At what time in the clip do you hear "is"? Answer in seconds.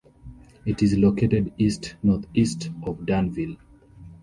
0.81-0.97